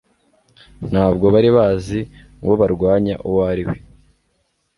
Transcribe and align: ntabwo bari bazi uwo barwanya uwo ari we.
ntabwo 0.89 1.25
bari 1.33 1.49
bazi 1.57 1.99
uwo 2.43 2.53
barwanya 2.61 3.15
uwo 3.27 3.41
ari 3.51 3.63
we. 3.69 3.77